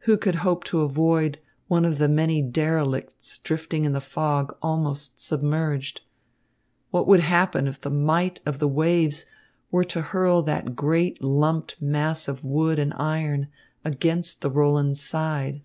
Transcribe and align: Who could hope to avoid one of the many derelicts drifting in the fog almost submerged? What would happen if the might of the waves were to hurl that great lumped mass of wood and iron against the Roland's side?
Who 0.00 0.16
could 0.18 0.34
hope 0.42 0.64
to 0.64 0.80
avoid 0.80 1.38
one 1.68 1.84
of 1.84 1.98
the 1.98 2.08
many 2.08 2.42
derelicts 2.42 3.38
drifting 3.38 3.84
in 3.84 3.92
the 3.92 4.00
fog 4.00 4.56
almost 4.60 5.22
submerged? 5.22 6.00
What 6.90 7.06
would 7.06 7.20
happen 7.20 7.68
if 7.68 7.80
the 7.80 7.88
might 7.88 8.40
of 8.44 8.58
the 8.58 8.66
waves 8.66 9.26
were 9.70 9.84
to 9.84 10.00
hurl 10.02 10.42
that 10.42 10.74
great 10.74 11.22
lumped 11.22 11.80
mass 11.80 12.26
of 12.26 12.44
wood 12.44 12.80
and 12.80 12.92
iron 12.96 13.46
against 13.84 14.40
the 14.40 14.50
Roland's 14.50 15.00
side? 15.00 15.62